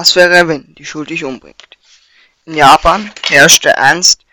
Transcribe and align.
Was 0.00 0.14
wäre, 0.14 0.46
wenn 0.46 0.76
die 0.76 0.84
Schuld 0.84 1.10
dich 1.10 1.24
umbringt? 1.24 1.76
In 2.44 2.54
Japan 2.54 3.10
herrschte 3.26 3.78
einst 3.78 4.24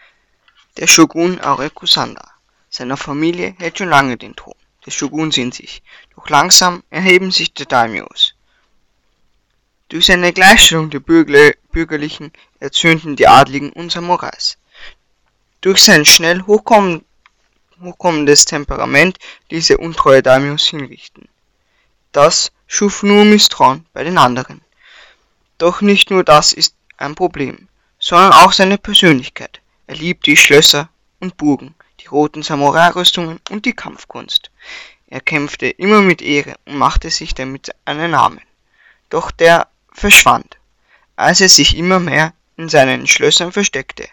der 0.77 0.85
Shogun 0.85 1.41
Arekusanda. 1.41 2.23
Seiner 2.69 2.97
Familie 2.97 3.55
hält 3.57 3.79
schon 3.79 3.89
lange 3.89 4.15
den 4.15 4.35
Thron 4.35 4.53
des 4.85 4.93
Shoguns 4.93 5.37
in 5.37 5.51
sich, 5.51 5.81
doch 6.15 6.29
langsam 6.29 6.83
erheben 6.91 7.31
sich 7.31 7.55
die 7.55 7.65
Daimyos. 7.65 8.35
Durch 9.89 10.05
seine 10.05 10.33
Gleichstellung 10.33 10.91
der 10.91 10.99
Bürgerlichen 10.99 12.31
erzürnten 12.59 13.15
die 13.15 13.27
Adligen 13.27 13.71
und 13.71 13.91
Samurais. 13.91 14.59
Durch 15.61 15.83
sein 15.83 16.05
schnell 16.05 16.43
hochkommendes 16.43 18.45
Temperament 18.45 19.17
ließ 19.49 19.71
er 19.71 19.79
untreue 19.79 20.21
Daimyos 20.21 20.67
hinrichten. 20.67 21.27
Das 22.11 22.51
schuf 22.67 23.01
nur 23.01 23.25
Misstrauen 23.25 23.87
bei 23.93 24.03
den 24.03 24.19
anderen. 24.19 24.61
Doch 25.57 25.81
nicht 25.81 26.11
nur 26.11 26.23
das 26.23 26.51
ist 26.51 26.75
ein 26.97 27.15
Problem, 27.15 27.67
sondern 27.99 28.33
auch 28.33 28.51
seine 28.51 28.77
Persönlichkeit. 28.77 29.61
Er 29.87 29.95
liebt 29.95 30.25
die 30.25 30.35
Schlösser 30.35 30.89
und 31.19 31.37
Burgen, 31.37 31.75
die 32.01 32.07
roten 32.07 32.43
Samurai-Rüstungen 32.43 33.39
und 33.49 33.65
die 33.65 33.73
Kampfkunst. 33.73 34.51
Er 35.07 35.21
kämpfte 35.21 35.67
immer 35.67 36.01
mit 36.01 36.21
Ehre 36.21 36.55
und 36.65 36.77
machte 36.77 37.09
sich 37.09 37.33
damit 37.33 37.73
einen 37.85 38.11
Namen. 38.11 38.41
Doch 39.09 39.31
der 39.31 39.67
verschwand, 39.93 40.57
als 41.15 41.39
er 41.39 41.49
sich 41.49 41.77
immer 41.77 41.99
mehr 41.99 42.33
in 42.57 42.67
seinen 42.69 43.07
Schlössern 43.07 43.51
versteckte. 43.51 44.09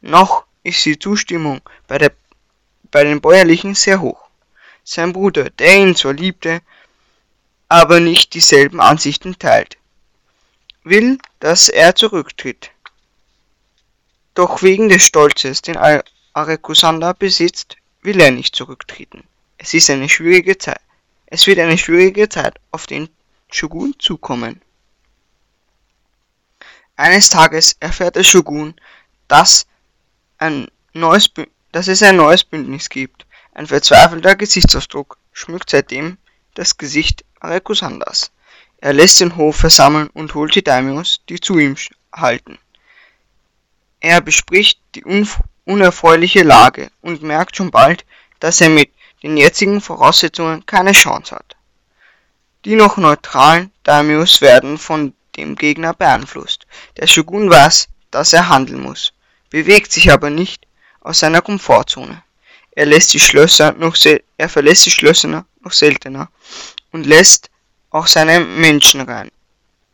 Noch 0.00 0.44
ist 0.64 0.84
die 0.84 0.98
Zustimmung 0.98 1.60
bei, 1.86 1.98
der, 1.98 2.12
bei 2.90 3.04
den 3.04 3.20
Bäuerlichen 3.20 3.74
sehr 3.74 4.00
hoch. 4.00 4.20
Sein 4.82 5.12
Bruder, 5.14 5.48
der 5.50 5.76
ihn 5.76 5.96
zwar 5.96 6.12
liebte, 6.12 6.60
aber 7.68 8.00
nicht 8.00 8.34
dieselben 8.34 8.80
Ansichten 8.80 9.38
teilt, 9.38 9.78
will, 10.84 11.18
dass 11.40 11.68
er 11.68 11.94
zurücktritt. 11.94 12.70
Doch 14.34 14.62
wegen 14.62 14.88
des 14.88 15.02
Stolzes, 15.02 15.62
den 15.62 15.76
Arekusanda 16.32 17.12
besitzt, 17.12 17.76
will 18.02 18.20
er 18.20 18.30
nicht 18.30 18.54
zurücktreten. 18.54 19.24
Es 19.58 19.74
ist 19.74 19.90
eine 19.90 20.08
schwierige 20.08 20.58
Zeit. 20.58 20.80
Es 21.26 21.46
wird 21.46 21.58
eine 21.58 21.78
schwierige 21.78 22.28
Zeit 22.28 22.60
auf 22.70 22.86
den 22.86 23.08
Shogun 23.50 23.94
zukommen. 23.98 24.60
Eines 26.96 27.30
Tages 27.30 27.76
erfährt 27.80 28.16
der 28.16 28.24
Shogun, 28.24 28.74
dass, 29.26 29.66
ein 30.38 30.68
neues, 30.92 31.30
dass 31.72 31.88
es 31.88 32.02
ein 32.02 32.16
neues 32.16 32.44
Bündnis 32.44 32.88
gibt. 32.88 33.26
Ein 33.52 33.66
verzweifelter 33.66 34.36
Gesichtsausdruck 34.36 35.18
schmückt 35.32 35.70
seitdem 35.70 36.18
das 36.54 36.76
Gesicht 36.76 37.24
Arekusandas. 37.40 38.30
Er 38.84 38.92
lässt 38.92 39.18
den 39.20 39.36
Hof 39.36 39.56
versammeln 39.56 40.10
und 40.12 40.34
holt 40.34 40.54
die 40.54 40.62
Daimyos, 40.62 41.22
die 41.30 41.40
zu 41.40 41.58
ihm 41.58 41.74
halten. 42.14 42.58
Er 44.00 44.20
bespricht 44.20 44.78
die 44.94 45.02
unerfreuliche 45.64 46.42
Lage 46.42 46.90
und 47.00 47.22
merkt 47.22 47.56
schon 47.56 47.70
bald, 47.70 48.04
dass 48.40 48.60
er 48.60 48.68
mit 48.68 48.90
den 49.22 49.38
jetzigen 49.38 49.80
Voraussetzungen 49.80 50.66
keine 50.66 50.92
Chance 50.92 51.34
hat. 51.34 51.56
Die 52.66 52.76
noch 52.76 52.98
neutralen 52.98 53.72
Daimyos 53.84 54.42
werden 54.42 54.76
von 54.76 55.14
dem 55.36 55.56
Gegner 55.56 55.94
beeinflusst. 55.94 56.66
Der 56.98 57.06
Shogun 57.06 57.48
weiß, 57.48 57.88
dass 58.10 58.34
er 58.34 58.50
handeln 58.50 58.82
muss, 58.82 59.14
bewegt 59.48 59.92
sich 59.92 60.12
aber 60.12 60.28
nicht 60.28 60.66
aus 61.00 61.20
seiner 61.20 61.40
Komfortzone. 61.40 62.22
Er 62.72 62.84
lässt 62.84 63.14
die 63.14 63.20
Schlösser 63.20 63.72
noch 63.72 63.96
er 64.36 64.48
verlässt 64.50 64.84
die 64.84 64.90
Schlösser 64.90 65.46
noch 65.62 65.72
seltener 65.72 66.28
und 66.92 67.06
lässt 67.06 67.48
auch 67.94 68.08
seine 68.08 68.40
Menschen 68.40 69.02
rein, 69.02 69.30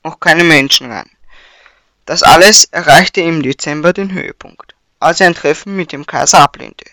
auch 0.03 0.19
keine 0.21 0.43
Menschen 0.43 0.91
rein. 0.91 1.11
Das 2.07 2.23
alles 2.23 2.65
erreichte 2.65 3.21
im 3.21 3.43
Dezember 3.43 3.93
den 3.93 4.11
Höhepunkt, 4.15 4.75
als 5.01 5.21
er 5.21 5.27
ein 5.27 5.35
Treffen 5.35 5.77
mit 5.77 5.93
dem 5.93 6.07
Kaiser 6.07 6.39
ablehnte. 6.39 6.87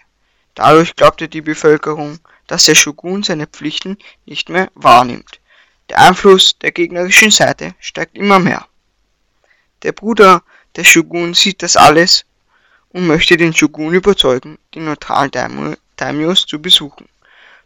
Dadurch 0.54 0.98
glaubte 0.98 1.30
die 1.30 1.40
Bevölkerung, 1.40 2.20
dass 2.48 2.66
der 2.66 2.76
Shogun 2.76 3.24
seine 3.24 3.48
Pflichten 3.48 3.98
nicht 4.26 4.50
mehr 4.50 4.70
wahrnimmt. 4.76 5.40
Der 5.88 6.00
Einfluss 6.00 6.60
der 6.60 6.74
gegnerischen 6.74 7.32
Seite 7.32 7.74
steigt 7.80 8.18
immer 8.18 8.40
mehr. 8.40 8.68
Der 9.84 9.94
Bruder 9.94 10.44
des 10.76 10.88
Shogun 10.88 11.34
sieht 11.34 11.64
das 11.64 11.78
alles 11.78 12.26
und 12.90 13.08
möchte 13.08 13.38
den 13.38 13.54
Shogun 13.54 13.94
überzeugen, 13.94 14.58
die 14.74 14.82
neutralen 14.82 15.78
Daimyos 15.96 16.46
zu 16.46 16.62
besuchen. 16.62 17.08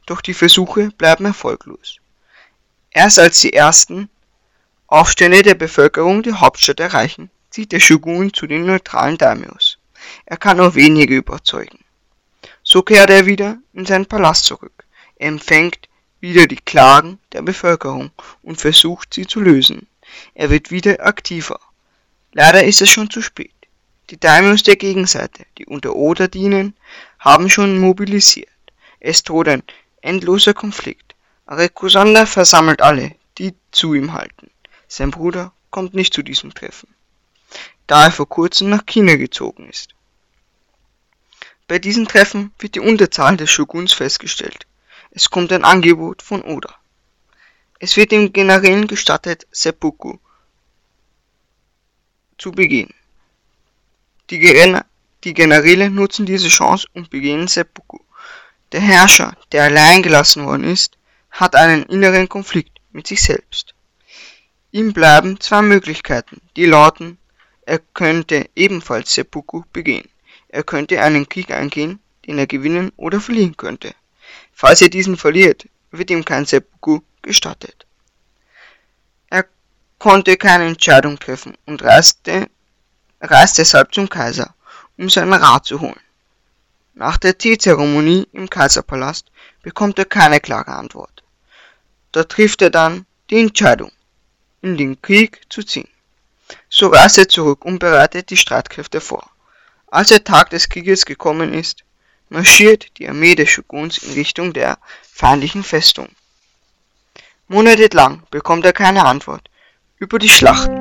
Doch 0.05 0.21
die 0.21 0.35
Versuche 0.35 0.91
bleiben 0.91 1.25
erfolglos. 1.25 2.00
Erst 2.93 3.19
als 3.19 3.39
die 3.39 3.53
ersten 3.53 4.09
Aufstände 4.87 5.43
der 5.43 5.55
Bevölkerung 5.55 6.23
die 6.23 6.33
Hauptstadt 6.33 6.81
erreichen, 6.81 7.31
zieht 7.49 7.71
der 7.71 7.79
Shogun 7.79 8.33
zu 8.33 8.47
den 8.47 8.65
neutralen 8.65 9.17
Daimyos. 9.17 9.77
Er 10.25 10.35
kann 10.35 10.57
nur 10.57 10.75
wenige 10.75 11.15
überzeugen. 11.15 11.79
So 12.63 12.81
kehrt 12.81 13.09
er 13.09 13.25
wieder 13.25 13.57
in 13.73 13.85
seinen 13.85 14.05
Palast 14.05 14.43
zurück. 14.43 14.83
Er 15.15 15.29
empfängt 15.29 15.87
wieder 16.19 16.47
die 16.47 16.57
Klagen 16.57 17.19
der 17.31 17.41
Bevölkerung 17.41 18.11
und 18.43 18.59
versucht 18.59 19.13
sie 19.13 19.25
zu 19.25 19.39
lösen. 19.39 19.87
Er 20.33 20.49
wird 20.49 20.69
wieder 20.69 21.05
aktiver. 21.05 21.59
Leider 22.33 22.63
ist 22.65 22.81
es 22.81 22.89
schon 22.89 23.09
zu 23.09 23.21
spät. 23.21 23.53
Die 24.09 24.19
Daimyos 24.19 24.63
der 24.63 24.75
Gegenseite, 24.75 25.45
die 25.57 25.65
unter 25.65 25.95
Oda 25.95 26.27
dienen, 26.27 26.75
haben 27.19 27.49
schon 27.49 27.77
mobilisiert. 27.77 28.49
Es 28.99 29.23
droht 29.23 29.47
ein 29.47 29.63
endloser 30.01 30.53
Konflikt. 30.53 31.10
Arekusanda 31.51 32.25
versammelt 32.25 32.81
alle, 32.81 33.15
die 33.37 33.53
zu 33.71 33.93
ihm 33.93 34.13
halten. 34.13 34.49
Sein 34.87 35.11
Bruder 35.11 35.53
kommt 35.69 35.93
nicht 35.93 36.13
zu 36.13 36.21
diesem 36.21 36.53
Treffen 36.53 36.87
da 37.91 38.05
er 38.05 38.11
vor 38.11 38.29
kurzem 38.29 38.69
nach 38.69 38.85
China 38.85 39.17
gezogen 39.17 39.67
ist. 39.69 39.95
Bei 41.67 41.77
diesen 41.77 42.07
Treffen 42.07 42.53
wird 42.57 42.75
die 42.75 42.79
Unterzahl 42.79 43.35
des 43.35 43.51
Shoguns 43.51 43.91
festgestellt. 43.91 44.65
Es 45.11 45.29
kommt 45.29 45.51
ein 45.51 45.65
Angebot 45.65 46.21
von 46.21 46.41
Oda. 46.41 46.73
Es 47.79 47.97
wird 47.97 48.13
dem 48.13 48.31
Generälen 48.31 48.87
gestattet, 48.87 49.45
Seppuku 49.51 50.19
zu 52.37 52.51
begehen. 52.53 52.93
Die, 54.29 54.39
Gen 54.39 54.81
die 55.25 55.33
Generäle 55.33 55.89
nutzen 55.89 56.25
diese 56.25 56.47
Chance 56.47 56.87
und 56.93 57.09
begehen 57.09 57.49
Seppuku. 57.49 57.99
Der 58.71 58.79
Herrscher, 58.79 59.35
der 59.51 59.65
allein 59.65 60.01
gelassen 60.01 60.45
worden 60.45 60.63
ist, 60.63 60.97
hat 61.31 61.55
einen 61.55 61.83
inneren 61.83 62.29
Konflikt 62.29 62.79
mit 62.91 63.07
sich 63.07 63.23
selbst. 63.23 63.73
Ihm 64.71 64.93
bleiben 64.93 65.39
zwei 65.39 65.61
Möglichkeiten, 65.61 66.41
die 66.55 66.65
lauten 66.65 67.17
er 67.65 67.79
könnte 67.79 68.49
ebenfalls 68.55 69.13
Seppuku 69.13 69.63
begehen. 69.71 70.09
Er 70.49 70.63
könnte 70.63 71.01
einen 71.01 71.29
Krieg 71.29 71.51
eingehen, 71.51 71.99
den 72.25 72.37
er 72.37 72.47
gewinnen 72.47 72.91
oder 72.97 73.21
verlieren 73.21 73.55
könnte. 73.55 73.93
Falls 74.51 74.81
er 74.81 74.89
diesen 74.89 75.15
verliert, 75.15 75.67
wird 75.91 76.09
ihm 76.09 76.25
kein 76.25 76.45
Seppuku 76.45 76.99
gestattet. 77.21 77.85
Er 79.29 79.45
konnte 79.99 80.37
keine 80.37 80.65
Entscheidung 80.65 81.17
treffen 81.19 81.57
und 81.65 81.83
reiste, 81.83 82.49
reiste 83.21 83.61
deshalb 83.61 83.93
zum 83.93 84.09
Kaiser, 84.09 84.53
um 84.97 85.09
seinen 85.09 85.33
Rat 85.33 85.65
zu 85.65 85.79
holen. 85.79 85.99
Nach 86.93 87.17
der 87.17 87.37
Teezeremonie 87.37 88.27
im 88.33 88.49
Kaiserpalast 88.49 89.31
bekommt 89.61 89.97
er 89.99 90.05
keine 90.05 90.39
klare 90.39 90.73
Antwort. 90.73 91.20
Da 92.11 92.23
trifft 92.23 92.61
er 92.61 92.69
dann 92.69 93.05
die 93.29 93.39
Entscheidung, 93.39 93.91
in 94.61 94.77
den 94.77 95.01
Krieg 95.01 95.41
zu 95.49 95.63
ziehen. 95.63 95.87
So 96.69 96.87
reist 96.87 97.17
er 97.17 97.29
zurück 97.29 97.63
und 97.63 97.79
bereitet 97.79 98.29
die 98.29 98.37
Streitkräfte 98.37 98.99
vor. 98.99 99.29
Als 99.87 100.09
der 100.09 100.23
Tag 100.23 100.49
des 100.49 100.69
Krieges 100.69 101.05
gekommen 101.05 101.53
ist, 101.53 101.83
marschiert 102.29 102.97
die 102.97 103.07
Armee 103.07 103.35
des 103.35 103.49
Shoguns 103.49 103.97
in 103.99 104.13
Richtung 104.13 104.53
der 104.53 104.77
feindlichen 105.01 105.63
Festung. 105.63 106.07
Monatelang 107.47 108.23
bekommt 108.31 108.65
er 108.65 108.73
keine 108.73 109.05
Antwort 109.05 109.49
über 109.97 110.17
die 110.19 110.29
Schlachten. 110.29 110.77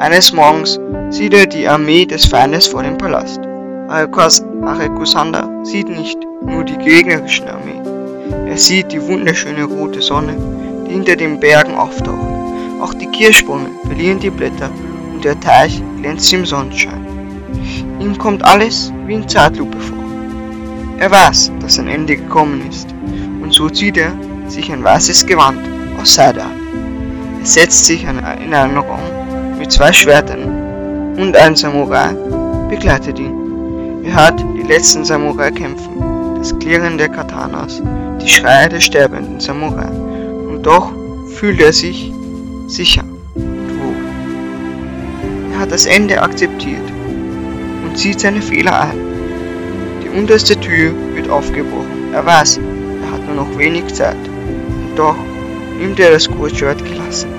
Eines 0.00 0.32
Morgens 0.32 0.78
sieht 1.10 1.34
er 1.34 1.46
die 1.46 1.66
Armee 1.66 2.06
des 2.06 2.26
Feindes 2.26 2.66
vor 2.66 2.82
dem 2.82 2.98
Palast. 2.98 3.40
Arekusanda 3.88 5.48
sieht 5.64 5.88
nicht 5.88 6.18
nur 6.42 6.64
die 6.64 6.76
gegnerische 6.76 7.50
Armee, 7.50 7.80
er 8.50 8.58
sieht 8.58 8.92
die 8.92 9.02
wunderschöne 9.02 9.64
rote 9.64 10.02
Sonne, 10.02 10.36
die 10.88 10.94
hinter 10.94 11.16
den 11.16 11.38
Bergen 11.38 11.74
auftaucht. 11.74 12.18
Auch 12.80 12.94
die 12.94 13.06
Kirschbäume 13.06 13.70
verlieren 13.86 14.18
die 14.18 14.30
Blätter 14.30 14.70
und 15.12 15.24
der 15.24 15.38
Teich 15.40 15.82
glänzt 16.00 16.32
im 16.32 16.46
Sonnenschein. 16.46 17.06
Ihm 18.00 18.16
kommt 18.16 18.44
alles 18.44 18.92
wie 19.06 19.14
in 19.14 19.28
Zeitlupe 19.28 19.78
vor. 19.78 19.98
Er 20.98 21.10
weiß, 21.10 21.52
dass 21.60 21.78
ein 21.78 21.88
Ende 21.88 22.16
gekommen 22.16 22.62
ist, 22.68 22.88
und 23.42 23.52
so 23.52 23.68
zieht 23.68 23.96
er 23.96 24.12
sich 24.48 24.70
ein 24.72 24.82
weißes 24.82 25.26
Gewand 25.26 25.60
aus 26.00 26.14
Seide 26.14 26.42
an. 26.42 26.50
Er 27.40 27.46
setzt 27.46 27.84
sich 27.84 28.02
in 28.04 28.18
einen 28.18 28.76
Raum 28.76 29.00
mit 29.58 29.70
zwei 29.72 29.92
Schwertern 29.92 31.14
und 31.18 31.36
ein 31.36 31.56
Samurai 31.56 32.14
begleitet 32.68 33.18
ihn. 33.18 34.04
Er 34.04 34.24
hört 34.24 34.44
die 34.56 34.62
letzten 34.62 35.04
Samurai 35.04 35.50
kämpfen, 35.50 36.36
das 36.38 36.56
Klirren 36.58 36.98
der 36.98 37.08
Katanas, 37.08 37.82
die 38.20 38.28
Schreie 38.28 38.68
der 38.68 38.80
sterbenden 38.80 39.40
Samurai, 39.40 39.90
und 40.58 40.66
doch 40.66 40.90
fühlt 41.36 41.60
er 41.60 41.72
sich 41.72 42.12
sicher 42.66 43.04
und 43.36 43.70
wohl. 43.80 43.94
Er 45.52 45.60
hat 45.60 45.70
das 45.70 45.86
Ende 45.86 46.20
akzeptiert 46.20 46.82
und 47.84 47.96
sieht 47.96 48.18
seine 48.18 48.42
Fehler 48.42 48.80
ein. 48.80 48.98
Die 50.02 50.18
unterste 50.18 50.58
Tür 50.58 50.92
wird 51.14 51.30
aufgebrochen. 51.30 52.12
Er 52.12 52.26
weiß, 52.26 52.58
er 52.58 53.12
hat 53.12 53.24
nur 53.26 53.36
noch 53.36 53.56
wenig 53.56 53.86
Zeit. 53.94 54.16
Und 54.16 54.96
doch 54.98 55.14
nimmt 55.78 56.00
er 56.00 56.10
das 56.10 56.28
Kurzschwert 56.28 56.84
gelassen. 56.84 57.30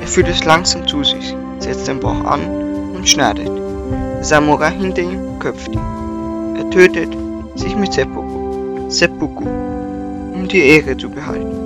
Er 0.00 0.06
führt 0.06 0.28
es 0.28 0.42
langsam 0.44 0.86
zu 0.88 1.04
sich, 1.04 1.36
setzt 1.58 1.86
den 1.86 2.00
Bauch 2.00 2.24
an 2.24 2.46
und 2.94 3.06
schneidet. 3.06 3.48
Der 3.48 4.24
Samurai 4.24 4.70
hinter 4.70 5.02
ihm 5.02 5.38
köpft 5.38 5.74
ihn. 5.74 6.56
Er 6.56 6.70
tötet 6.70 7.14
sich 7.56 7.76
mit 7.76 7.92
Seppuku, 7.92 8.88
Seppuku, 8.88 9.44
um 10.32 10.48
die 10.48 10.60
Ehre 10.60 10.96
zu 10.96 11.10
behalten. 11.10 11.63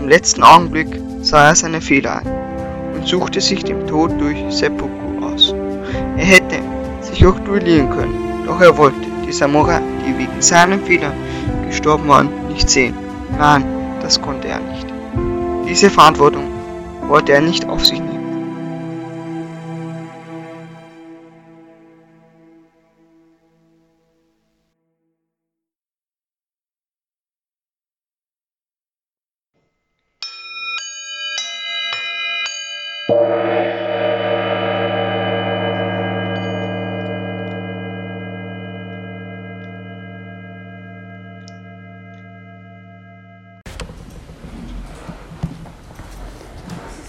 Im 0.00 0.08
letzten 0.08 0.42
Augenblick 0.42 0.98
sah 1.20 1.48
er 1.48 1.54
seine 1.54 1.82
Fehler 1.82 2.20
ein 2.20 2.94
und 2.94 3.06
suchte 3.06 3.40
sich 3.40 3.62
dem 3.64 3.86
Tod 3.86 4.18
durch 4.18 4.38
Seppuku 4.48 5.22
aus. 5.22 5.54
Er 6.16 6.24
hätte 6.24 6.56
sich 7.02 7.24
auch 7.26 7.38
duellieren 7.40 7.90
können, 7.90 8.46
doch 8.46 8.62
er 8.62 8.78
wollte 8.78 8.96
die 9.26 9.32
Samurai, 9.32 9.80
die 10.06 10.18
wegen 10.18 10.40
seinen 10.40 10.80
Fehlern 10.80 11.12
gestorben 11.68 12.08
waren, 12.08 12.30
nicht 12.48 12.70
sehen. 12.70 12.94
Nein, 13.38 13.62
das 14.00 14.20
konnte 14.22 14.48
er 14.48 14.60
nicht. 14.60 14.86
Diese 15.68 15.90
Verantwortung 15.90 16.44
wollte 17.06 17.32
er 17.32 17.42
nicht 17.42 17.68
auf 17.68 17.84
sich 17.84 17.99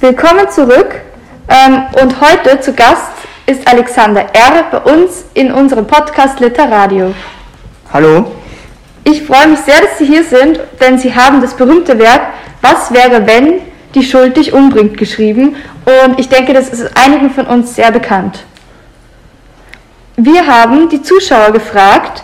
Willkommen 0.01 0.49
zurück 0.49 0.95
ähm, 1.47 1.83
und 2.01 2.19
heute 2.21 2.59
zu 2.59 2.73
Gast 2.73 3.11
ist 3.45 3.67
Alexander 3.67 4.21
R. 4.33 4.63
bei 4.71 4.79
uns 4.79 5.25
in 5.35 5.51
unserem 5.51 5.85
Podcast 5.85 6.39
Literadio. 6.39 7.13
Hallo? 7.93 8.31
Ich 9.03 9.21
freue 9.21 9.49
mich 9.49 9.59
sehr, 9.59 9.79
dass 9.79 9.99
Sie 9.99 10.07
hier 10.07 10.23
sind, 10.23 10.59
denn 10.79 10.97
Sie 10.97 11.13
haben 11.13 11.39
das 11.39 11.53
berühmte 11.53 11.99
Werk 11.99 12.21
Was 12.63 12.91
wäre, 12.91 13.27
wenn 13.27 13.61
die 13.93 14.01
Schuld 14.01 14.37
dich 14.37 14.53
umbringt 14.53 14.97
geschrieben 14.97 15.55
und 15.85 16.19
ich 16.19 16.29
denke, 16.29 16.53
das 16.53 16.69
ist 16.69 16.97
einigen 16.97 17.29
von 17.29 17.45
uns 17.45 17.75
sehr 17.75 17.91
bekannt. 17.91 18.43
Wir 20.17 20.47
haben 20.47 20.89
die 20.89 21.03
Zuschauer 21.03 21.51
gefragt, 21.51 22.23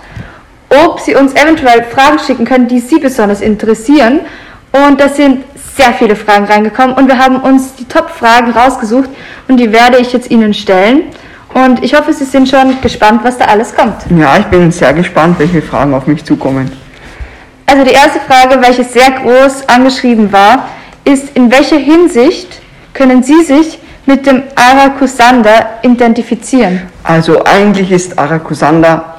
ob 0.84 1.00
sie 1.00 1.14
uns 1.14 1.34
eventuell 1.34 1.84
Fragen 1.84 2.18
schicken 2.18 2.46
können, 2.46 2.68
die 2.68 2.80
sie 2.80 2.98
besonders 2.98 3.42
interessieren 3.42 4.22
und 4.72 5.00
das 5.00 5.16
sind 5.16 5.44
sehr 5.78 5.94
viele 5.94 6.16
Fragen 6.16 6.46
reingekommen 6.46 6.96
und 6.96 7.08
wir 7.08 7.18
haben 7.20 7.38
uns 7.38 7.76
die 7.76 7.86
Top-Fragen 7.86 8.52
rausgesucht 8.52 9.10
und 9.48 9.58
die 9.58 9.72
werde 9.72 10.00
ich 10.00 10.12
jetzt 10.12 10.30
Ihnen 10.30 10.54
stellen. 10.54 11.04
Und 11.54 11.84
ich 11.84 11.96
hoffe, 11.96 12.12
Sie 12.12 12.26
sind 12.26 12.50
schon 12.50 12.82
gespannt, 12.82 13.22
was 13.24 13.38
da 13.38 13.46
alles 13.46 13.74
kommt. 13.74 13.96
Ja, 14.10 14.38
ich 14.38 14.46
bin 14.48 14.72
sehr 14.72 14.94
gespannt, 14.94 15.40
welche 15.40 15.62
Fragen 15.62 15.94
auf 15.94 16.06
mich 16.08 16.26
zukommen. 16.26 16.72
Also 17.66 17.84
die 17.84 17.92
erste 17.92 18.20
Frage, 18.20 18.62
welche 18.62 18.84
sehr 18.84 19.12
groß 19.12 19.68
angeschrieben 19.70 20.32
war, 20.32 20.68
ist, 21.06 21.36
in 21.36 21.52
welcher 21.52 21.78
Hinsicht 21.78 22.60
können 22.94 23.24
Sie 23.24 23.44
sich 23.44 23.80
mit 24.06 24.26
dem 24.26 24.44
Arakusanda 24.56 25.80
identifizieren? 25.84 26.82
Also 27.04 27.44
eigentlich 27.44 27.92
ist 27.92 28.18
Arakusanda, 28.18 29.16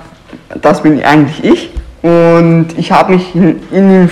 das 0.61 0.83
bin 0.83 1.03
eigentlich 1.05 1.45
ich. 1.45 1.71
Und 2.03 2.69
ich 2.77 2.93
habe 2.93 3.15
mich 3.15 3.35
in, 3.35 3.61
in, 3.71 3.91
ihn, 3.91 4.11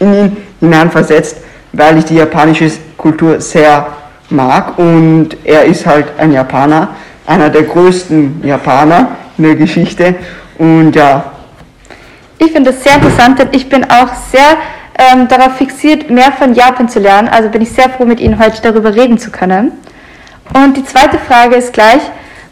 in 0.00 0.14
ihn 0.14 0.36
hineinversetzt, 0.60 1.38
weil 1.76 1.98
ich 1.98 2.04
die 2.06 2.16
japanische 2.16 2.70
Kultur 2.96 3.40
sehr 3.40 3.86
mag 4.30 4.78
und 4.78 5.36
er 5.44 5.64
ist 5.64 5.86
halt 5.86 6.06
ein 6.18 6.32
Japaner, 6.32 6.88
einer 7.26 7.50
der 7.50 7.62
größten 7.62 8.42
Japaner 8.44 9.16
in 9.38 9.44
der 9.44 9.54
Geschichte 9.54 10.14
und 10.58 10.94
ja. 10.94 11.32
Ich 12.38 12.52
finde 12.52 12.72
das 12.72 12.82
sehr 12.82 12.94
interessant, 12.94 13.38
denn 13.38 13.48
ich 13.52 13.68
bin 13.68 13.84
auch 13.84 14.12
sehr 14.30 14.56
ähm, 14.98 15.28
darauf 15.28 15.56
fixiert, 15.56 16.10
mehr 16.10 16.32
von 16.32 16.54
Japan 16.54 16.88
zu 16.88 16.98
lernen, 16.98 17.28
also 17.28 17.48
bin 17.48 17.62
ich 17.62 17.70
sehr 17.70 17.90
froh, 17.90 18.04
mit 18.04 18.20
Ihnen 18.20 18.38
heute 18.38 18.60
darüber 18.62 18.94
reden 18.94 19.18
zu 19.18 19.30
können. 19.30 19.72
Und 20.54 20.76
die 20.76 20.84
zweite 20.84 21.18
Frage 21.18 21.56
ist 21.56 21.72
gleich, 21.72 22.00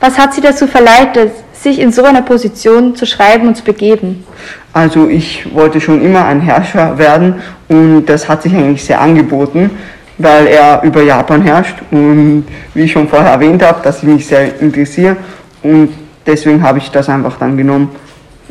was 0.01 0.19
hat 0.19 0.35
Sie 0.35 0.41
dazu 0.41 0.67
verleitet, 0.67 1.33
sich 1.53 1.79
in 1.79 1.93
so 1.93 2.05
einer 2.05 2.23
Position 2.23 2.97
zu 2.97 3.07
schreiben 3.07 3.49
und 3.49 3.57
zu 3.57 3.65
begeben? 3.65 4.27
Also 4.75 5.09
ich 5.09 5.55
wollte 5.55 5.81
schon 5.81 6.03
immer 6.03 6.25
ein 6.25 6.41
Herrscher 6.41 6.99
werden 6.99 7.37
und 7.69 8.07
das 8.07 8.29
hat 8.29 8.43
sich 8.43 8.53
eigentlich 8.53 8.85
sehr 8.85 9.01
angeboten, 9.01 9.71
weil 10.19 10.49
er 10.49 10.83
über 10.83 11.01
Japan 11.01 11.43
herrscht 11.43 11.77
und 11.93 12.45
wie 12.75 12.83
ich 12.83 12.93
schon 12.93 13.09
vorher 13.09 13.31
erwähnt 13.31 13.63
habe, 13.63 13.81
dass 13.85 13.99
ich 13.99 14.09
mich 14.09 14.27
sehr 14.27 14.61
interessiere 14.61 15.17
und 15.63 15.91
deswegen 16.27 16.61
habe 16.61 16.79
ich 16.79 16.91
das 16.91 17.09
einfach 17.09 17.39
dann 17.39 17.57
genommen 17.57 17.95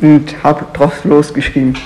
und 0.00 0.34
habe 0.42 0.64
drauf 0.72 1.04
losgeschrieben. 1.04 1.76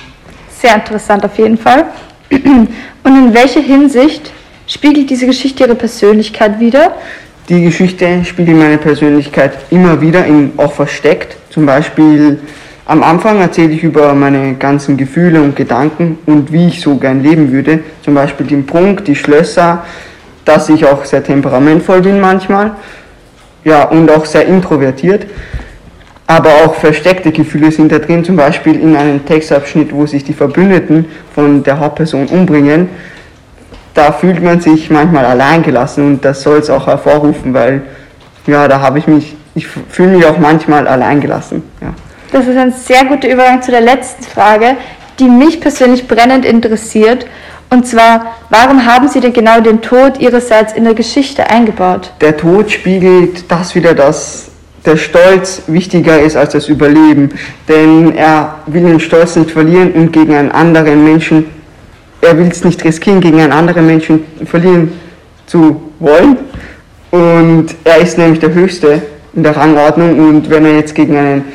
Sehr 0.49 0.75
interessant 0.75 1.25
auf 1.25 1.37
jeden 1.37 1.57
Fall. 1.57 1.85
Und 2.31 2.69
in 3.05 3.33
welcher 3.33 3.61
Hinsicht 3.61 4.31
spiegelt 4.67 5.09
diese 5.09 5.25
Geschichte 5.25 5.65
Ihre 5.65 5.75
Persönlichkeit 5.75 6.61
wider? 6.61 6.95
Die 7.49 7.61
Geschichte 7.63 8.23
spiegelt 8.23 8.57
meine 8.57 8.77
Persönlichkeit 8.77 9.57
immer 9.69 9.99
wieder, 9.99 10.25
in, 10.25 10.53
auch 10.55 10.71
versteckt. 10.71 11.35
Zum 11.49 11.65
Beispiel 11.65 12.39
am 12.89 13.03
Anfang 13.03 13.39
erzähle 13.39 13.73
ich 13.73 13.83
über 13.83 14.13
meine 14.13 14.55
ganzen 14.55 14.97
Gefühle 14.97 15.41
und 15.41 15.55
Gedanken 15.55 16.17
und 16.25 16.51
wie 16.51 16.67
ich 16.67 16.81
so 16.81 16.95
gern 16.97 17.23
leben 17.23 17.51
würde. 17.51 17.79
Zum 18.03 18.15
Beispiel 18.15 18.47
den 18.47 18.65
Prunk, 18.65 19.05
die 19.05 19.15
Schlösser, 19.15 19.83
dass 20.43 20.69
ich 20.69 20.85
auch 20.85 21.05
sehr 21.05 21.23
temperamentvoll 21.23 22.01
bin 22.01 22.19
manchmal. 22.19 22.71
Ja, 23.63 23.83
und 23.83 24.09
auch 24.11 24.25
sehr 24.25 24.45
introvertiert. 24.45 25.27
Aber 26.27 26.49
auch 26.65 26.75
versteckte 26.75 27.31
Gefühle 27.31 27.71
sind 27.71 27.91
da 27.91 27.99
drin, 27.99 28.23
zum 28.23 28.35
Beispiel 28.35 28.79
in 28.79 28.95
einem 28.95 29.25
Textabschnitt, 29.25 29.93
wo 29.93 30.05
sich 30.05 30.23
die 30.23 30.33
Verbündeten 30.33 31.05
von 31.33 31.63
der 31.63 31.79
Hauptperson 31.79 32.27
umbringen 32.27 32.89
da 33.93 34.13
fühlt 34.13 34.41
man 34.41 34.61
sich 34.61 34.89
manchmal 34.89 35.25
alleingelassen 35.25 36.05
und 36.05 36.25
das 36.25 36.41
soll 36.41 36.59
es 36.59 36.69
auch 36.69 36.87
hervorrufen, 36.87 37.53
weil 37.53 37.81
ja, 38.47 38.67
da 38.67 38.79
habe 38.79 38.99
ich 38.99 39.07
mich, 39.07 39.35
ich 39.55 39.67
fühle 39.67 40.15
mich 40.15 40.25
auch 40.25 40.37
manchmal 40.37 40.87
alleingelassen. 40.87 41.63
Ja. 41.81 41.93
Das 42.31 42.47
ist 42.47 42.57
ein 42.57 42.71
sehr 42.71 43.05
guter 43.05 43.29
Übergang 43.29 43.61
zu 43.61 43.71
der 43.71 43.81
letzten 43.81 44.23
Frage, 44.23 44.77
die 45.19 45.25
mich 45.25 45.59
persönlich 45.59 46.07
brennend 46.07 46.45
interessiert. 46.45 47.25
Und 47.69 47.87
zwar, 47.87 48.35
warum 48.49 48.85
haben 48.85 49.07
Sie 49.07 49.19
denn 49.19 49.33
genau 49.33 49.61
den 49.61 49.81
Tod 49.81 50.19
Ihrerseits 50.19 50.73
in 50.73 50.83
der 50.83 50.93
Geschichte 50.93 51.49
eingebaut? 51.49 52.11
Der 52.21 52.35
Tod 52.35 52.71
spiegelt 52.71 53.51
das 53.51 53.75
wieder, 53.75 53.93
dass 53.93 54.49
der 54.85 54.97
Stolz 54.97 55.63
wichtiger 55.67 56.19
ist 56.19 56.35
als 56.35 56.53
das 56.53 56.67
Überleben. 56.67 57.31
Denn 57.67 58.15
er 58.15 58.59
will 58.65 58.83
den 58.83 58.99
Stolz 58.99 59.35
nicht 59.35 59.51
verlieren 59.51 59.91
und 59.91 60.11
gegen 60.11 60.33
einen 60.33 60.51
anderen 60.51 61.03
Menschen 61.03 61.45
er 62.21 62.37
will 62.37 62.47
es 62.47 62.63
nicht 62.63 62.83
riskieren, 62.83 63.21
gegen 63.21 63.39
einen 63.39 63.53
anderen 63.53 63.85
Menschen 63.85 64.25
verlieren 64.45 64.91
zu 65.45 65.81
wollen. 65.99 66.37
Und 67.11 67.67
er 67.83 67.97
ist 67.99 68.17
nämlich 68.17 68.39
der 68.39 68.53
Höchste 68.53 69.01
in 69.33 69.43
der 69.43 69.55
Rangordnung 69.55 70.19
und 70.19 70.49
wenn 70.49 70.65
er 70.65 70.75
jetzt 70.75 70.95
gegen 70.95 71.17
einen 71.17 71.45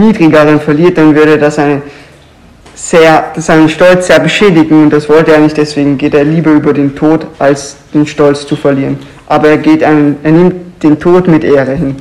niedrigeren 0.00 0.60
verliert, 0.60 0.98
dann 0.98 1.14
würde 1.14 1.38
das 1.38 1.58
eine 1.58 1.82
sehr, 2.74 3.32
seinen 3.36 3.68
Stolz 3.68 4.06
sehr 4.06 4.20
beschädigen 4.20 4.84
und 4.84 4.90
das 4.90 5.08
wollte 5.08 5.32
er 5.32 5.38
nicht, 5.38 5.56
deswegen 5.56 5.98
geht 5.98 6.14
er 6.14 6.24
lieber 6.24 6.50
über 6.50 6.72
den 6.72 6.96
Tod, 6.96 7.26
als 7.38 7.76
den 7.92 8.06
Stolz 8.06 8.46
zu 8.46 8.56
verlieren. 8.56 8.98
Aber 9.26 9.48
er, 9.48 9.58
geht 9.58 9.84
einen, 9.84 10.16
er 10.22 10.32
nimmt 10.32 10.82
den 10.82 10.98
Tod 10.98 11.28
mit 11.28 11.44
Ehre 11.44 11.74
hin. 11.74 11.96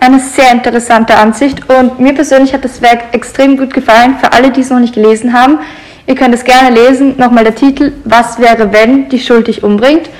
Eine 0.00 0.20
sehr 0.20 0.52
interessante 0.52 1.16
Ansicht 1.16 1.62
und 1.70 1.98
mir 1.98 2.12
persönlich 2.12 2.52
hat 2.52 2.64
das 2.64 2.82
Werk 2.82 3.04
extrem 3.12 3.56
gut 3.56 3.72
gefallen. 3.72 4.16
Für 4.20 4.32
alle, 4.32 4.50
die 4.50 4.60
es 4.60 4.68
noch 4.68 4.80
nicht 4.80 4.94
gelesen 4.94 5.32
haben, 5.32 5.58
Ihr 6.06 6.14
könnt 6.14 6.34
es 6.34 6.44
gerne 6.44 6.74
lesen. 6.74 7.14
Nochmal 7.16 7.44
der 7.44 7.54
Titel, 7.54 7.92
Was 8.04 8.38
wäre, 8.38 8.72
wenn 8.72 9.08
die 9.08 9.18
Schuld 9.18 9.46
dich 9.46 9.62
umbringt? 9.62 10.10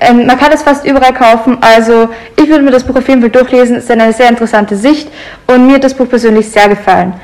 Ähm, 0.00 0.26
man 0.26 0.38
kann 0.38 0.52
es 0.52 0.62
fast 0.62 0.86
überall 0.86 1.12
kaufen, 1.12 1.58
also 1.60 2.08
ich 2.36 2.48
würde 2.48 2.62
mir 2.62 2.70
das 2.70 2.84
Buch 2.84 2.96
auf 2.96 3.08
jeden 3.08 3.20
Fall 3.20 3.30
durchlesen, 3.30 3.76
es 3.76 3.84
ist 3.84 3.90
eine 3.90 4.12
sehr 4.12 4.28
interessante 4.28 4.76
Sicht 4.76 5.08
und 5.48 5.66
mir 5.66 5.74
hat 5.74 5.84
das 5.84 5.94
Buch 5.94 6.08
persönlich 6.08 6.48
sehr 6.48 6.68
gefallen. 6.68 7.14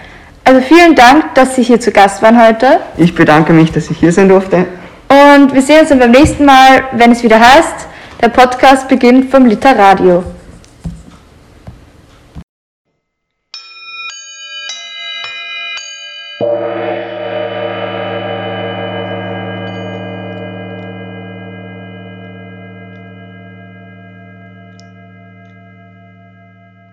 Also 0.44 0.60
vielen 0.60 0.94
Dank, 0.94 1.34
dass 1.34 1.54
Sie 1.54 1.62
hier 1.62 1.80
zu 1.80 1.90
Gast 1.90 2.20
waren 2.20 2.44
heute. 2.44 2.80
Ich 2.96 3.14
bedanke 3.14 3.52
mich, 3.52 3.72
dass 3.72 3.90
ich 3.90 3.98
hier 3.98 4.12
sein 4.12 4.28
durfte. 4.28 4.66
Und 5.08 5.54
wir 5.54 5.62
sehen 5.62 5.80
uns 5.80 5.88
dann 5.88 6.00
beim 6.00 6.10
nächsten 6.10 6.44
Mal, 6.44 6.82
wenn 6.92 7.12
es 7.12 7.22
wieder 7.22 7.38
heißt, 7.38 7.86
der 8.20 8.28
Podcast 8.28 8.88
beginnt 8.88 9.30
vom 9.30 9.46
Literradio. 9.46 10.24